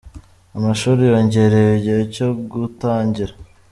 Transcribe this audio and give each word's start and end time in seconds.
Amashuri 0.57 1.01
yongererewe 1.11 1.73
igihe 1.79 2.01
cyogutangira 2.13 3.33